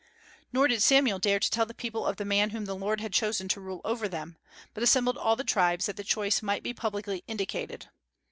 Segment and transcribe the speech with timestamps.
[0.51, 3.13] Nor did Samuel dare to tell the people of the man whom the Lord had
[3.13, 4.35] chosen to rule over them,
[4.73, 7.87] but assembled all the tribes, that the choice might be publicly indicated.